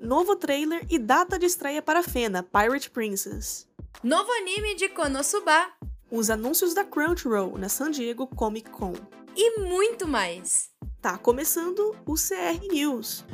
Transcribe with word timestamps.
Novo 0.00 0.34
trailer 0.34 0.86
e 0.88 0.98
data 0.98 1.38
de 1.38 1.44
estreia 1.44 1.82
para 1.82 2.02
Fena, 2.02 2.42
Pirate 2.42 2.88
Princess. 2.90 3.68
Novo 4.02 4.32
anime 4.32 4.74
de 4.74 4.88
Konosuba. 4.88 5.68
Os 6.10 6.30
anúncios 6.30 6.72
da 6.72 6.82
Crunchyroll 6.82 7.58
na 7.58 7.68
San 7.68 7.90
Diego 7.90 8.26
Comic 8.26 8.70
Con. 8.70 8.94
E 9.36 9.60
muito 9.60 10.08
mais. 10.08 10.70
Tá 11.02 11.18
começando 11.18 11.94
o 12.06 12.14
CR 12.14 12.66
News. 12.72 13.26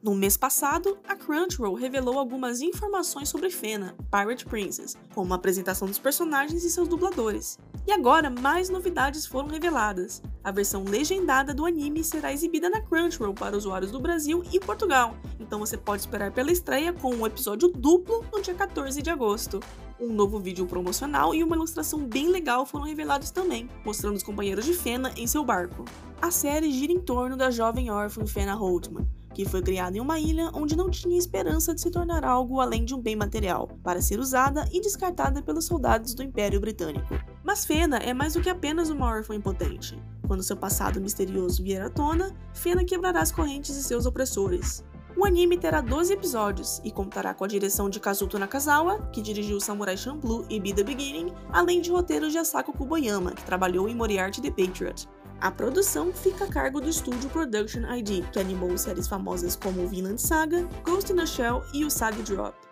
No 0.00 0.14
mês 0.14 0.36
passado, 0.36 0.96
a 1.08 1.16
Crunchyroll 1.16 1.74
revelou 1.74 2.20
algumas 2.20 2.60
informações 2.60 3.28
sobre 3.28 3.50
Fena, 3.50 3.96
Pirate 4.12 4.46
Princess, 4.46 4.96
como 5.12 5.32
a 5.32 5.36
apresentação 5.36 5.88
dos 5.88 5.98
personagens 5.98 6.62
e 6.62 6.70
seus 6.70 6.86
dubladores. 6.86 7.58
E 7.84 7.90
agora, 7.90 8.30
mais 8.30 8.68
novidades 8.68 9.26
foram 9.26 9.48
reveladas. 9.48 10.22
A 10.42 10.50
versão 10.50 10.84
legendada 10.84 11.52
do 11.52 11.66
anime 11.66 12.02
será 12.04 12.32
exibida 12.32 12.70
na 12.70 12.80
Crunchyroll 12.80 13.34
para 13.34 13.56
usuários 13.56 13.90
do 13.90 14.00
Brasil 14.00 14.42
e 14.52 14.60
Portugal, 14.60 15.14
então 15.38 15.58
você 15.58 15.76
pode 15.76 16.02
esperar 16.02 16.32
pela 16.32 16.52
estreia 16.52 16.92
com 16.92 17.14
um 17.14 17.26
episódio 17.26 17.68
duplo 17.68 18.24
no 18.32 18.40
dia 18.40 18.54
14 18.54 19.02
de 19.02 19.10
agosto. 19.10 19.60
Um 20.00 20.12
novo 20.12 20.38
vídeo 20.38 20.64
promocional 20.66 21.34
e 21.34 21.42
uma 21.42 21.56
ilustração 21.56 22.04
bem 22.04 22.28
legal 22.28 22.64
foram 22.64 22.84
revelados 22.84 23.30
também, 23.30 23.68
mostrando 23.84 24.16
os 24.16 24.22
companheiros 24.22 24.64
de 24.64 24.72
Fena 24.72 25.12
em 25.16 25.26
seu 25.26 25.44
barco. 25.44 25.84
A 26.22 26.30
série 26.30 26.70
gira 26.70 26.92
em 26.92 27.00
torno 27.00 27.36
da 27.36 27.50
jovem 27.50 27.90
órfã 27.90 28.24
Fena 28.24 28.54
Holtman, 28.54 29.08
que 29.34 29.44
foi 29.44 29.62
criada 29.62 29.96
em 29.96 30.00
uma 30.00 30.18
ilha 30.18 30.50
onde 30.54 30.76
não 30.76 30.90
tinha 30.90 31.18
esperança 31.18 31.74
de 31.74 31.80
se 31.80 31.90
tornar 31.90 32.24
algo 32.24 32.60
além 32.60 32.84
de 32.84 32.94
um 32.94 33.00
bem 33.00 33.16
material, 33.16 33.68
para 33.82 34.02
ser 34.02 34.20
usada 34.20 34.68
e 34.72 34.80
descartada 34.80 35.42
pelos 35.42 35.64
soldados 35.64 36.14
do 36.14 36.22
Império 36.22 36.60
Britânico. 36.60 37.14
Mas 37.42 37.64
Fena 37.64 37.98
é 37.98 38.12
mais 38.12 38.34
do 38.34 38.40
que 38.40 38.50
apenas 38.50 38.90
uma 38.90 39.06
órfã 39.06 39.34
impotente. 39.34 40.00
Quando 40.28 40.42
seu 40.42 40.56
passado 40.56 41.00
misterioso 41.00 41.62
vier 41.62 41.82
à 41.82 41.88
tona, 41.88 42.36
Fena 42.52 42.84
quebrará 42.84 43.22
as 43.22 43.32
correntes 43.32 43.74
de 43.74 43.82
seus 43.82 44.04
opressores. 44.04 44.84
O 45.16 45.24
anime 45.24 45.56
terá 45.56 45.80
12 45.80 46.12
episódios 46.12 46.80
e 46.84 46.92
contará 46.92 47.32
com 47.32 47.44
a 47.44 47.48
direção 47.48 47.88
de 47.88 47.98
Kazuto 47.98 48.38
Nakazawa, 48.38 49.08
que 49.10 49.22
dirigiu 49.22 49.58
Samurai 49.58 49.96
Champloo 49.96 50.44
e 50.50 50.60
Be 50.60 50.72
The 50.72 50.84
Beginning, 50.84 51.32
além 51.50 51.80
de 51.80 51.90
roteiros 51.90 52.30
de 52.30 52.38
Asako 52.38 52.72
Kuboyama, 52.72 53.32
que 53.32 53.42
trabalhou 53.42 53.88
em 53.88 53.96
Moriarty 53.96 54.42
the 54.42 54.50
Patriot. 54.50 55.08
A 55.40 55.50
produção 55.50 56.12
fica 56.12 56.44
a 56.44 56.48
cargo 56.48 56.80
do 56.80 56.90
estúdio 56.90 57.30
Production 57.30 57.80
ID, 57.96 58.28
que 58.30 58.38
animou 58.38 58.76
séries 58.76 59.08
famosas 59.08 59.56
como 59.56 59.88
Vinland 59.88 60.20
Saga, 60.20 60.68
Ghost 60.84 61.10
in 61.12 61.20
a 61.20 61.26
Shell 61.26 61.64
e 61.72 61.84
o 61.84 61.90
Saga 61.90 62.22
Drop. 62.22 62.67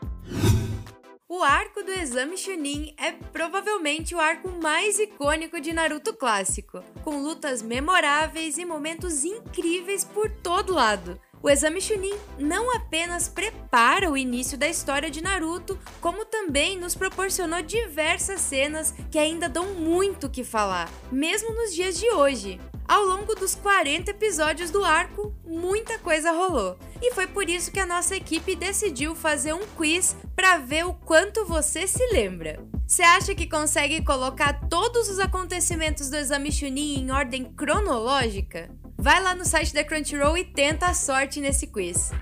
O 1.29 1.43
arco 1.43 1.83
do 1.83 1.91
Exame 1.91 2.39
Chunin 2.39 2.95
é 2.97 3.11
provavelmente 3.11 4.15
o 4.15 4.21
arco 4.21 4.49
mais 4.49 4.97
icônico 5.01 5.61
de 5.61 5.73
Naruto 5.73 6.15
clássico, 6.15 6.85
com 7.03 7.21
lutas 7.21 7.63
memoráveis 7.63 8.59
e 8.59 8.65
momentos 8.65 9.25
incríveis 9.25 10.05
por 10.05 10.31
todo 10.31 10.73
lado. 10.73 11.21
O 11.43 11.51
Exame 11.51 11.81
Chunin 11.81 12.15
não 12.39 12.73
apenas 12.77 13.29
prepara 13.29 14.09
o 14.09 14.17
início 14.17 14.57
da 14.57 14.69
história 14.69 15.11
de 15.11 15.21
Naruto, 15.21 15.77
como 16.01 16.25
também 16.25 16.79
nos 16.79 16.95
proporcionou 16.95 17.61
diversas 17.61 18.41
cenas 18.41 18.95
que 19.11 19.19
ainda 19.19 19.49
dão 19.49 19.75
muito 19.75 20.29
o 20.29 20.31
que 20.31 20.45
falar, 20.45 20.89
mesmo 21.11 21.53
nos 21.55 21.75
dias 21.75 21.99
de 21.99 22.09
hoje. 22.09 22.61
Ao 22.89 23.05
longo 23.05 23.35
dos 23.35 23.55
40 23.57 24.13
episódios 24.13 24.71
do 24.71 24.85
arco, 24.85 25.35
muita 25.45 25.99
coisa 25.99 26.31
rolou. 26.31 26.79
E 27.03 27.13
foi 27.13 27.27
por 27.27 27.49
isso 27.49 27.73
que 27.73 27.81
a 27.81 27.87
nossa 27.87 28.15
equipe 28.15 28.55
decidiu 28.55 29.15
fazer 29.15 29.53
um 29.53 29.67
quiz 29.77 30.17
para 30.37 30.59
ver 30.59 30.87
o 30.87 30.95
quanto 30.95 31.45
você 31.45 31.87
se 31.87 32.05
lembra. 32.13 32.65
Você 32.87 33.03
acha 33.03 33.35
que 33.35 33.49
consegue 33.49 34.05
colocar 34.05 34.69
todos 34.69 35.09
os 35.09 35.19
acontecimentos 35.19 36.09
do 36.09 36.17
exame 36.17 36.53
Chunin 36.53 37.01
em 37.01 37.11
ordem 37.11 37.45
cronológica? 37.45 38.71
Vai 38.97 39.21
lá 39.21 39.35
no 39.35 39.45
site 39.45 39.75
da 39.75 39.83
Crunchyroll 39.83 40.39
e 40.39 40.45
tenta 40.45 40.87
a 40.87 40.95
sorte 40.95 41.41
nesse 41.41 41.67
quiz. 41.67 42.13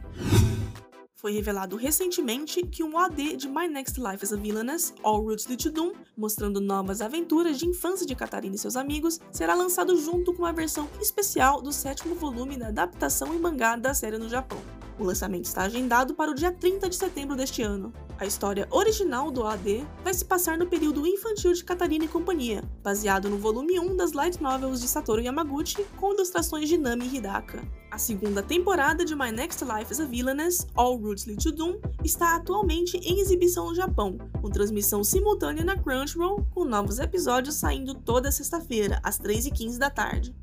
Foi 1.25 1.33
revelado 1.33 1.77
recentemente 1.77 2.61
que 2.67 2.85
um 2.85 2.99
AD 2.99 3.39
de 3.39 3.49
My 3.49 3.67
Next 3.67 3.99
Life 3.99 4.23
as 4.23 4.31
a 4.35 4.37
Villainess, 4.37 4.93
All 5.03 5.23
Roots 5.23 5.47
to 5.47 5.71
Doom, 5.71 5.95
mostrando 6.15 6.61
novas 6.61 7.01
aventuras 7.01 7.59
de 7.59 7.67
infância 7.67 8.05
de 8.05 8.15
Katarina 8.15 8.57
e 8.57 8.59
seus 8.59 8.77
amigos, 8.77 9.19
será 9.33 9.55
lançado 9.55 9.97
junto 9.97 10.35
com 10.35 10.43
uma 10.43 10.53
versão 10.53 10.87
especial 11.01 11.63
do 11.63 11.73
sétimo 11.73 12.15
volume 12.15 12.59
da 12.59 12.69
adaptação 12.69 13.33
em 13.33 13.39
mangá 13.39 13.75
da 13.75 13.95
série 13.95 14.19
no 14.19 14.29
Japão. 14.29 14.61
O 14.99 15.05
lançamento 15.05 15.47
está 15.47 15.63
agendado 15.63 16.15
para 16.15 16.31
o 16.31 16.35
dia 16.35 16.53
30 16.53 16.91
de 16.91 16.97
setembro 16.97 17.35
deste 17.35 17.63
ano. 17.63 17.91
A 18.17 18.25
história 18.25 18.69
original 18.71 19.29
do 19.31 19.45
AD 19.45 19.85
vai 20.05 20.15
se 20.15 20.25
passar 20.25 20.57
no 20.57 20.67
período 20.67 21.05
infantil 21.05 21.53
de 21.53 21.65
Katarina 21.65 22.05
e 22.05 22.09
companhia, 22.09 22.63
baseado 22.81 23.29
no 23.29 23.37
volume 23.37 23.81
1 23.81 23.97
das 23.97 24.13
light 24.13 24.41
novels 24.41 24.81
de 24.81 24.87
Satoru 24.87 25.21
Yamaguchi, 25.21 25.85
com 25.97 26.13
ilustrações 26.13 26.69
de 26.69 26.79
Nami 26.79 27.09
Hidaka. 27.13 27.67
A 27.91 27.99
segunda 27.99 28.41
temporada 28.41 29.05
de 29.05 29.17
My 29.17 29.33
Next 29.33 29.65
Life 29.65 29.93
as 29.93 30.01
a 30.01 30.05
Villainess, 30.05 30.67
All 30.77 30.97
Roots 30.97 31.27
Lead 31.27 31.43
to 31.43 31.51
Doom, 31.51 31.81
está 32.05 32.37
atualmente 32.37 32.97
em 32.99 33.19
exibição 33.19 33.67
no 33.67 33.75
Japão, 33.75 34.17
com 34.41 34.49
transmissão 34.49 35.03
simultânea 35.03 35.65
na 35.65 35.77
Crunchyroll, 35.77 36.47
com 36.55 36.65
novos 36.65 37.01
episódios 37.01 37.57
saindo 37.57 37.95
toda 37.95 38.31
sexta-feira, 38.31 39.01
às 39.03 39.19
3h15 39.19 39.77
da 39.77 39.91
tarde. 39.91 40.35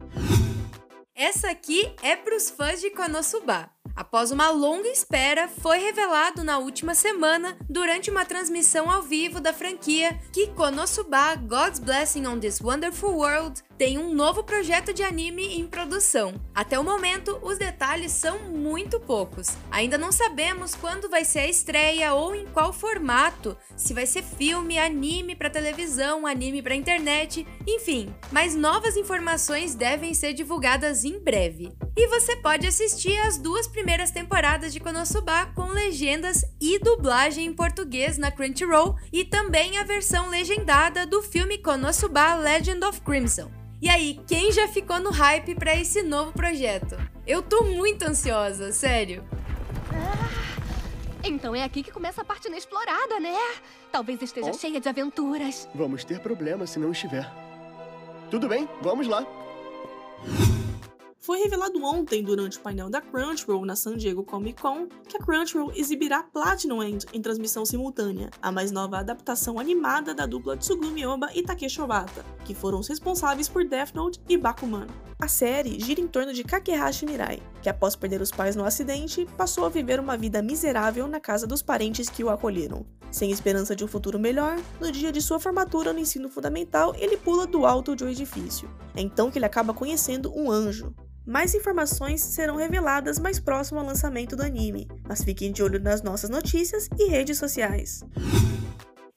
Essa 1.22 1.52
aqui 1.52 1.88
é 2.02 2.16
para 2.16 2.36
os 2.36 2.50
fãs 2.50 2.82
de 2.82 2.90
Konosuba. 2.90 3.70
Após 3.96 4.32
uma 4.32 4.50
longa 4.50 4.88
espera, 4.88 5.48
foi 5.48 5.78
revelado 5.78 6.44
na 6.44 6.58
última 6.58 6.96
semana, 6.96 7.58
durante 7.70 8.10
uma 8.10 8.26
transmissão 8.26 8.90
ao 8.90 9.04
vivo 9.04 9.40
da 9.40 9.54
franquia, 9.54 10.20
que 10.34 10.48
Konosuba 10.48 11.36
God's 11.36 11.80
Blessing 11.80 12.26
on 12.26 12.40
This 12.40 12.60
Wonderful 12.60 13.16
World 13.16 13.62
tem 13.78 13.98
um 13.98 14.14
novo 14.14 14.44
projeto 14.44 14.94
de 14.94 15.02
anime 15.02 15.60
em 15.60 15.68
produção. 15.68 16.40
Até 16.54 16.80
o 16.80 16.84
momento, 16.84 17.40
os 17.42 17.58
detalhes 17.58 18.12
são 18.12 18.38
muito 18.50 19.00
poucos. 19.00 19.50
Ainda 19.72 19.98
não 19.98 20.12
sabemos 20.12 20.76
quando 20.76 21.10
vai 21.10 21.26
ser 21.26 21.40
a 21.40 21.48
estreia 21.48 22.14
ou 22.14 22.36
em 22.36 22.46
qual 22.48 22.72
formato, 22.72 23.58
se 23.76 23.94
vai 23.94 24.06
ser 24.06 24.24
filme, 24.24 24.78
anime 24.78 25.36
para 25.36 25.50
televisão, 25.50 26.28
anime 26.28 26.62
para 26.62 26.76
internet, 26.76 27.46
enfim. 27.68 28.14
Mas 28.32 28.56
novas 28.56 28.96
informações 28.96 29.74
devem 29.74 30.14
ser 30.14 30.34
divulgadas 30.34 31.04
em 31.04 31.11
breve. 31.20 31.72
E 31.96 32.08
você 32.08 32.36
pode 32.36 32.68
assistir 32.68 33.18
as 33.20 33.38
duas 33.38 33.68
primeiras 33.68 34.12
temporadas 34.12 34.72
de 34.72 34.80
Konosuba 34.80 35.48
com 35.56 35.68
legendas 35.68 36.46
e 36.60 36.80
dublagem 36.80 37.48
em 37.48 37.54
português 37.54 38.18
na 38.18 38.32
Crunchyroll 38.32 38.96
e 39.12 39.26
também 39.26 39.78
a 39.78 39.84
versão 39.84 40.30
legendada 40.30 41.06
do 41.06 41.22
filme 41.22 41.58
Konosuba 41.58 42.36
Legend 42.36 42.86
of 42.86 43.02
Crimson. 43.02 43.52
E 43.82 43.90
aí, 43.90 44.20
quem 44.28 44.52
já 44.52 44.68
ficou 44.68 45.00
no 45.00 45.10
hype 45.10 45.56
para 45.56 45.76
esse 45.76 46.04
novo 46.04 46.32
projeto? 46.32 46.96
Eu 47.26 47.42
tô 47.42 47.64
muito 47.64 48.04
ansiosa, 48.04 48.72
sério. 48.72 49.24
Ah, 49.92 50.30
então 51.24 51.56
é 51.56 51.64
aqui 51.64 51.82
que 51.82 51.92
começa 51.92 52.22
a 52.22 52.26
parte 52.26 52.48
inexplorada, 52.48 53.20
né? 53.20 53.36
Talvez 53.92 54.22
esteja 54.22 54.52
oh. 54.52 54.54
cheia 54.54 54.80
de 54.80 54.88
aventuras. 54.88 55.68
Vamos 55.74 56.04
ter 56.04 56.20
problemas 56.20 56.70
se 56.70 56.80
não 56.80 56.92
estiver. 56.92 57.28
Tudo 58.30 58.48
bem, 58.48 58.70
vamos 58.82 59.08
lá. 59.08 59.26
Foi 61.24 61.38
revelado 61.38 61.84
ontem, 61.84 62.24
durante 62.24 62.58
o 62.58 62.62
painel 62.62 62.90
da 62.90 63.00
Crunchyroll 63.00 63.64
na 63.64 63.76
San 63.76 63.96
Diego 63.96 64.24
Comic 64.24 64.60
Con, 64.60 64.88
que 65.08 65.18
a 65.18 65.20
Crunchyroll 65.20 65.72
exibirá 65.76 66.24
Platinum 66.24 66.82
End 66.82 67.06
em 67.14 67.22
transmissão 67.22 67.64
simultânea, 67.64 68.32
a 68.42 68.52
mais 68.52 68.72
nova 68.72 68.98
adaptação 68.98 69.60
animada 69.60 70.16
da 70.16 70.26
dupla 70.26 70.58
Tsugumi 70.58 71.06
Oba 71.06 71.30
e 71.36 71.44
Takeshi 71.44 71.80
Obata, 71.80 72.26
que 72.44 72.56
foram 72.56 72.80
os 72.80 72.88
responsáveis 72.88 73.48
por 73.48 73.64
Death 73.64 73.94
Note 73.94 74.20
e 74.28 74.36
Bakuman. 74.36 74.88
A 75.20 75.28
série 75.28 75.80
gira 75.80 76.02
em 76.02 76.08
torno 76.08 76.34
de 76.34 76.44
Kakehashi 76.44 77.06
Mirai, 77.06 77.40
que 77.62 77.70
após 77.70 77.96
perder 77.96 78.22
os 78.22 78.32
pais 78.32 78.56
no 78.56 78.66
acidente, 78.66 79.28
passou 79.38 79.66
a 79.66 79.70
viver 79.70 80.00
uma 80.00 80.18
vida 80.18 80.42
miserável 80.42 81.08
na 81.08 81.20
casa 81.20 81.46
dos 81.46 81.62
parentes 81.62 82.10
que 82.10 82.24
o 82.24 82.30
acolheram. 82.30 82.86
Sem 83.12 83.32
esperança 83.32 83.76
de 83.76 83.84
um 83.84 83.88
futuro 83.88 84.18
melhor, 84.18 84.58
no 84.80 84.92
dia 84.92 85.12
de 85.12 85.22
sua 85.22 85.40
formatura 85.40 85.94
no 85.94 86.00
ensino 86.00 86.30
fundamental, 86.30 86.94
ele 86.98 87.18
pula 87.18 87.46
do 87.46 87.66
alto 87.66 87.96
de 87.96 88.04
um 88.04 88.10
edifício. 88.10 88.70
É 88.96 89.02
então 89.02 89.30
que 89.30 89.38
ele 89.38 89.46
acaba 89.46 89.74
conhecendo 89.74 90.34
um 90.36 90.50
anjo, 90.50 90.94
mais 91.26 91.54
informações 91.54 92.20
serão 92.22 92.56
reveladas 92.56 93.20
mais 93.20 93.40
próximo 93.40 93.80
ao 93.80 93.86
lançamento 93.86 94.36
do 94.36 94.42
anime, 94.42 94.88
mas 95.08 95.24
fiquem 95.24 95.52
de 95.52 95.62
olho 95.62 95.80
nas 95.80 96.02
nossas 96.02 96.30
notícias 96.30 96.90
e 96.98 97.10
redes 97.10 97.38
sociais. 97.38 98.04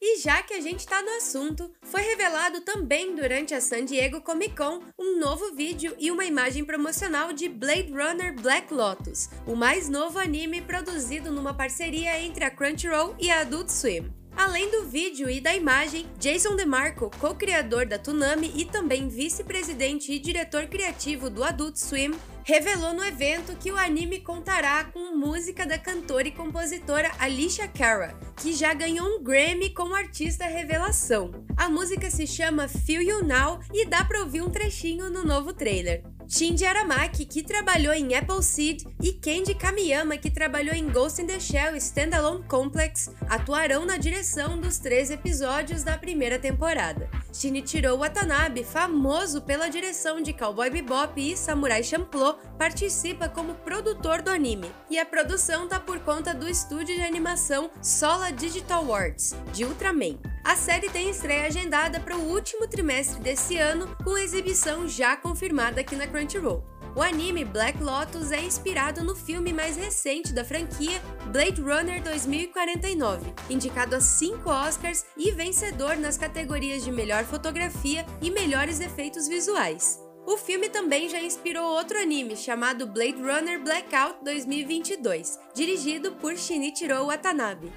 E 0.07 0.21
já 0.21 0.43
que 0.43 0.53
a 0.53 0.61
gente 0.61 0.87
tá 0.87 1.01
no 1.01 1.17
assunto, 1.17 1.73
foi 1.81 2.03
revelado 2.03 2.61
também 2.61 3.17
durante 3.17 3.55
a 3.55 3.61
San 3.61 3.87
Diego 3.87 4.21
Comic 4.21 4.55
Con 4.55 4.83
um 4.99 5.19
novo 5.19 5.55
vídeo 5.55 5.97
e 5.99 6.11
uma 6.11 6.27
imagem 6.27 6.63
promocional 6.63 7.33
de 7.33 7.49
Blade 7.49 7.91
Runner 7.91 8.39
Black 8.39 8.73
Lotus, 8.73 9.31
o 9.47 9.57
mais 9.57 9.89
novo 9.89 10.19
anime 10.19 10.61
produzido 10.61 11.33
numa 11.33 11.55
parceria 11.55 12.23
entre 12.23 12.45
a 12.45 12.51
Crunchyroll 12.51 13.17
e 13.19 13.31
a 13.31 13.41
Adult 13.41 13.71
Swim. 13.71 14.24
Além 14.37 14.69
do 14.71 14.85
vídeo 14.85 15.31
e 15.31 15.41
da 15.41 15.55
imagem, 15.55 16.07
Jason 16.19 16.57
DeMarco, 16.57 17.11
co-criador 17.21 17.87
da 17.87 17.99
Toonami 17.99 18.53
e 18.57 18.65
também 18.65 19.09
vice-presidente 19.09 20.13
e 20.13 20.19
diretor 20.19 20.67
criativo 20.67 21.31
do 21.31 21.45
Adult 21.45 21.77
Swim, 21.77 22.13
revelou 22.43 22.93
no 22.93 23.05
evento 23.05 23.57
que 23.57 23.71
o 23.71 23.77
anime 23.77 24.21
contará 24.21 24.85
com 24.85 25.17
música 25.17 25.65
da 25.65 25.79
cantora 25.79 26.29
e 26.29 26.33
compositora 26.33 27.13
Alicia 27.19 27.69
Cara, 27.69 28.19
que 28.37 28.53
já 28.53 28.75
ganhou 28.75 29.07
um 29.07 29.23
Grammy 29.23 29.71
como 29.71 29.95
artista 29.95 30.45
revelação. 30.45 31.31
A 31.57 31.69
música 31.69 32.11
se 32.11 32.27
chama 32.27 32.69
Feel 32.69 33.03
You 33.03 33.25
Now 33.25 33.61
e 33.73 33.87
dá 33.87 34.05
pra 34.05 34.21
ouvir 34.21 34.43
um 34.43 34.51
trechinho 34.51 35.09
no 35.11 35.25
novo 35.25 35.53
trailer. 35.53 36.03
Shinji 36.29 36.65
Aramaki, 36.65 37.27
que 37.27 37.43
trabalhou 37.43 37.93
em 37.93 38.15
Appleseed, 38.15 38.87
e 39.01 39.13
Kenji 39.13 39.55
Kamiyama, 39.55 40.17
que 40.17 40.31
trabalhou 40.31 40.75
em 40.75 40.89
Ghost 40.89 41.21
in 41.21 41.27
the 41.27 41.39
Shell 41.39 41.77
Standalone 41.77 42.43
Complex, 42.45 43.11
atuarão 43.29 43.85
na 43.85 43.97
direção 43.97 44.59
dos 44.59 44.79
três 44.79 45.11
episódios 45.11 45.83
da 45.83 45.99
primeira 45.99 46.39
temporada. 46.39 47.09
Shinichiro 47.33 47.97
Watanabe, 47.99 48.65
famoso 48.65 49.43
pela 49.43 49.69
direção 49.69 50.21
de 50.21 50.33
Cowboy 50.33 50.71
Bebop 50.71 51.21
e 51.21 51.37
Samurai 51.37 51.83
Champloo, 51.83 52.39
participa 52.59 53.29
como 53.29 53.55
produtor 53.57 54.23
do 54.23 54.31
anime. 54.31 54.71
E 54.89 54.99
a 54.99 55.05
produção 55.07 55.69
tá 55.69 55.79
por 55.79 56.01
conta 56.01 56.35
do 56.35 56.49
estúdio 56.49 56.97
de 56.97 57.03
animação 57.03 57.71
Sola 57.83 58.31
Digital 58.31 58.93
Arts, 58.93 59.37
de 59.53 59.65
Ultraman. 59.65 60.34
A 60.45 60.57
série 60.57 60.91
tem 60.91 61.09
estreia 61.09 61.47
agendada 61.47 61.99
para 61.99 62.15
o 62.15 62.31
último 62.31 62.69
trimestre 62.69 63.19
desse 63.19 63.57
ano, 63.57 63.97
com 64.05 64.19
exibição 64.19 64.87
já 64.87 65.17
confirmada 65.17 65.81
aqui 65.81 65.97
na 65.97 66.07
Crunchyroll. 66.07 66.63
O 66.95 67.01
anime 67.01 67.47
Black 67.47 67.83
Lotus 67.83 68.31
é 68.31 68.43
inspirado 68.43 69.03
no 69.03 69.17
filme 69.17 69.55
mais 69.55 69.75
recente 69.75 70.35
da 70.35 70.45
franquia, 70.45 71.01
Blade 71.33 71.63
Runner 71.63 72.03
2049, 72.03 73.33
indicado 73.49 73.97
a 73.97 74.01
5 74.01 74.49
Oscars 74.49 75.07
e 75.17 75.31
vencedor 75.33 75.97
nas 75.97 76.19
categorias 76.19 76.85
de 76.85 76.93
melhor 76.93 77.25
fotografia 77.25 78.05
e 78.21 78.31
melhores 78.31 78.81
efeitos 78.81 79.27
visuais. 79.27 79.99
O 80.27 80.37
filme 80.37 80.69
também 80.69 81.09
já 81.09 81.21
inspirou 81.21 81.65
outro 81.65 81.99
anime 81.99 82.37
chamado 82.37 82.87
Blade 82.87 83.21
Runner 83.21 83.63
Blackout 83.63 84.23
2022, 84.23 85.39
dirigido 85.55 86.13
por 86.13 86.37
Shinichiro 86.37 87.07
Watanabe. 87.07 87.73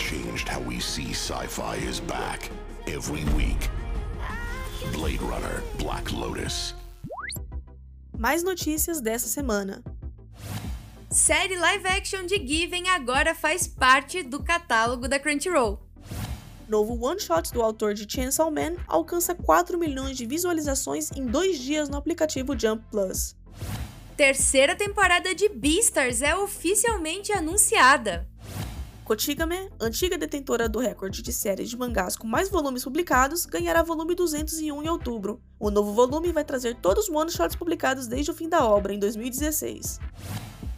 Changed 0.00 0.48
how 0.48 0.60
we 0.60 0.80
see 0.80 1.12
sci-fi 1.12 1.76
is 1.76 2.00
back 2.00 2.50
every 2.86 3.24
week. 3.36 3.68
Blade 4.92 5.20
Runner 5.20 5.62
Black 5.78 6.10
Lotus. 6.12 6.74
Mais 8.16 8.42
notícias 8.42 9.00
dessa 9.00 9.28
semana. 9.28 9.82
Série 11.10 11.58
live 11.58 11.86
action 11.86 12.24
de 12.24 12.38
Given 12.38 12.88
agora 12.88 13.34
faz 13.34 13.66
parte 13.66 14.22
do 14.22 14.42
catálogo 14.42 15.06
da 15.06 15.18
Crunchyroll. 15.18 15.78
Novo 16.66 16.94
one-shot 16.94 17.52
do 17.52 17.60
autor 17.60 17.94
de 17.94 18.06
Chainsaw 18.10 18.50
Man 18.50 18.76
alcança 18.86 19.34
4 19.34 19.78
milhões 19.78 20.16
de 20.16 20.24
visualizações 20.24 21.10
em 21.14 21.26
dois 21.26 21.58
dias 21.58 21.88
no 21.88 21.98
aplicativo 21.98 22.58
Jump 22.58 22.84
Plus. 22.90 23.36
Terceira 24.16 24.74
temporada 24.74 25.34
de 25.34 25.48
Beastars 25.48 26.22
é 26.22 26.34
oficialmente 26.36 27.32
anunciada. 27.32 28.29
Kotigame, 29.10 29.68
antiga 29.80 30.16
detentora 30.16 30.68
do 30.68 30.78
recorde 30.78 31.20
de 31.20 31.32
séries 31.32 31.68
de 31.68 31.76
mangás 31.76 32.14
com 32.14 32.28
mais 32.28 32.48
volumes 32.48 32.84
publicados, 32.84 33.44
ganhará 33.44 33.82
volume 33.82 34.14
201 34.14 34.84
em 34.84 34.88
outubro. 34.88 35.42
O 35.58 35.68
novo 35.68 35.92
volume 35.92 36.30
vai 36.30 36.44
trazer 36.44 36.76
todos 36.76 37.08
os 37.08 37.10
one-shots 37.12 37.56
publicados 37.56 38.06
desde 38.06 38.30
o 38.30 38.34
fim 38.34 38.48
da 38.48 38.64
obra, 38.64 38.94
em 38.94 39.00
2016. 39.00 39.98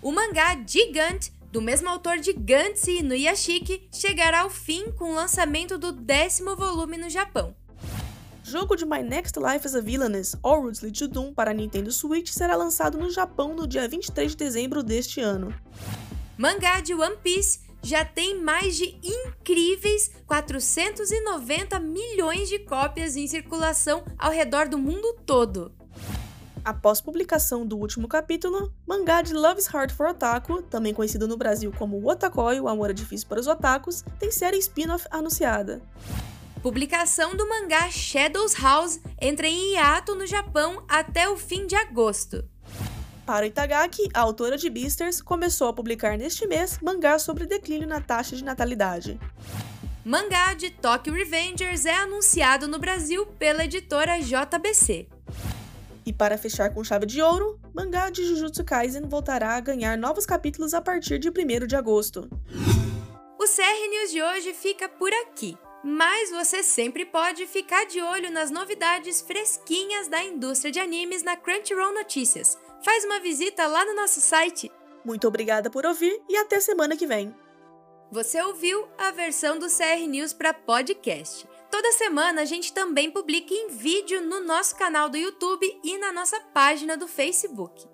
O 0.01 0.11
mangá 0.11 0.57
Gigant, 0.67 1.29
do 1.53 1.61
mesmo 1.61 1.91
autor 1.91 2.17
de 2.17 2.33
Gantz 2.33 2.87
e 2.87 3.01
Inuyashiki, 3.01 3.87
chegará 3.93 4.41
ao 4.41 4.49
fim 4.49 4.91
com 4.93 5.11
o 5.11 5.15
lançamento 5.15 5.77
do 5.77 5.93
décimo 5.93 6.57
volume 6.57 6.97
no 6.97 7.11
Japão. 7.11 7.55
Jogo 8.43 8.77
de 8.77 8.87
My 8.87 9.03
Next 9.03 9.39
Life 9.39 9.67
as 9.67 9.75
a 9.75 9.83
Villainess, 9.83 10.35
Lead 10.83 10.99
to 10.99 11.07
Doom 11.07 11.35
para 11.35 11.53
Nintendo 11.53 11.93
Switch 11.93 12.31
será 12.31 12.57
lançado 12.57 12.97
no 12.97 13.11
Japão 13.11 13.55
no 13.55 13.67
dia 13.67 13.87
23 13.87 14.31
de 14.31 14.37
dezembro 14.39 14.83
deste 14.83 15.21
ano. 15.21 15.55
Mangá 16.39 16.81
de 16.81 16.95
One 16.95 17.19
Piece 17.23 17.71
já 17.83 18.05
tem 18.05 18.41
mais 18.41 18.77
de 18.77 18.99
incríveis 19.03 20.11
490 20.27 21.79
milhões 21.81 22.49
de 22.49 22.61
cópias 22.61 23.17
em 23.17 23.27
circulação 23.27 24.05
ao 24.17 24.31
redor 24.31 24.69
do 24.69 24.79
mundo 24.79 25.17
todo. 25.27 25.73
Após 26.65 27.01
publicação 27.01 27.67
do 27.67 27.77
último 27.77 28.07
capítulo, 28.07 28.73
mangá 28.87 29.21
de 29.21 29.35
Love's 29.35 29.67
Heart 29.67 29.93
for 29.93 30.07
Otaku, 30.11 30.63
também 30.63 30.95
conhecido 30.95 31.27
no 31.27 31.37
Brasil 31.37 31.73
como 31.77 32.09
Otakoi, 32.09 32.61
o 32.61 32.69
amor 32.69 32.91
é 32.91 32.93
difícil 32.93 33.27
para 33.27 33.41
os 33.41 33.49
otakus, 33.49 34.05
tem 34.21 34.31
série 34.31 34.59
spin-off 34.59 35.05
anunciada. 35.11 35.83
Publicação 36.63 37.35
do 37.35 37.49
mangá 37.49 37.91
Shadows 37.91 38.55
House 38.55 39.01
entra 39.21 39.49
em 39.49 39.75
hiato 39.75 40.15
no 40.15 40.25
Japão 40.25 40.85
até 40.89 41.29
o 41.29 41.37
fim 41.37 41.67
de 41.67 41.75
agosto. 41.75 42.45
Para 43.25 43.47
Itagaki, 43.47 44.09
a 44.13 44.21
autora 44.21 44.59
de 44.59 44.69
Beasters 44.69 45.23
começou 45.23 45.69
a 45.69 45.73
publicar 45.73 46.19
neste 46.19 46.47
mês 46.47 46.79
mangá 46.83 47.19
sobre 47.19 47.47
declínio 47.47 47.87
na 47.87 48.01
taxa 48.01 48.35
de 48.35 48.43
natalidade. 48.43 49.19
Mangá 50.05 50.55
de 50.55 50.71
Tokyo 50.71 51.15
Revengers 51.15 51.87
é 51.87 51.95
anunciado 51.95 52.67
no 52.67 52.81
Brasil 52.81 53.25
pela 53.39 53.65
editora 53.65 54.19
JBC. 54.21 55.09
E 56.05 56.13
para 56.13 56.37
fechar 56.37 56.75
com 56.75 56.83
chave 56.83 57.07
de 57.07 57.23
ouro, 57.23 57.61
mangá 57.73 58.11
de 58.11 58.25
Jujutsu 58.25 58.65
Kaisen 58.65 59.09
voltará 59.09 59.55
a 59.55 59.61
ganhar 59.61 59.97
novos 59.97 60.27
capítulos 60.27 60.75
a 60.75 60.81
partir 60.81 61.21
de 61.21 61.29
1 61.29 61.67
de 61.69 61.77
agosto. 61.77 62.29
O 63.39 63.45
CR 63.45 63.89
News 63.91 64.11
de 64.11 64.21
hoje 64.21 64.53
fica 64.53 64.89
por 64.89 65.13
aqui. 65.13 65.57
Mas 65.85 66.31
você 66.31 66.63
sempre 66.63 67.05
pode 67.05 67.45
ficar 67.47 67.87
de 67.87 68.01
olho 68.01 68.31
nas 68.31 68.53
novidades 68.53 69.21
fresquinhas 69.21 70.07
da 70.07 70.23
indústria 70.23 70.71
de 70.71 70.79
animes 70.79 71.25
na 71.25 71.37
Crunchyroll 71.37 71.93
Notícias. 71.93 72.57
Faz 72.85 73.05
uma 73.05 73.21
visita 73.21 73.67
lá 73.67 73.85
no 73.85 73.95
nosso 73.95 74.21
site. 74.21 74.71
Muito 75.05 75.27
obrigada 75.27 75.71
por 75.71 75.87
ouvir 75.87 76.21
e 76.29 76.37
até 76.37 76.61
semana 76.61 76.97
que 76.97 77.07
vem. 77.07 77.35
Você 78.11 78.43
ouviu 78.43 78.87
a 78.99 79.11
versão 79.11 79.59
do 79.59 79.67
CR 79.67 80.07
News 80.07 80.33
para 80.33 80.53
podcast. 80.53 81.49
Toda 81.71 81.93
semana 81.93 82.43
a 82.43 82.45
gente 82.45 82.73
também 82.73 83.11
publica 83.11 83.55
em 83.55 83.69
vídeo 83.69 84.21
no 84.21 84.41
nosso 84.41 84.77
canal 84.77 85.09
do 85.09 85.17
YouTube 85.17 85.67
e 85.83 85.97
na 85.97 86.13
nossa 86.13 86.39
página 86.53 86.97
do 86.97 87.09
Facebook. 87.09 87.87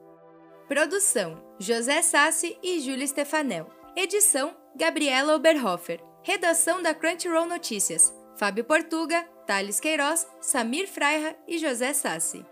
Produção: 0.66 1.40
José 1.58 2.02
Sassi 2.02 2.58
e 2.62 2.80
Júlia 2.80 3.06
Stefanel. 3.06 3.70
Edição: 3.94 4.56
Gabriela 4.74 5.36
Oberhofer. 5.36 6.02
Redação 6.22 6.82
da 6.82 6.92
Crunchyroll 6.92 7.46
Notícias: 7.46 8.12
Fábio 8.36 8.64
Portuga, 8.64 9.22
Thales 9.46 9.78
Queiroz, 9.78 10.26
Samir 10.40 10.88
Freira 10.88 11.38
e 11.46 11.58
José 11.58 11.92
Sassi. 11.92 12.44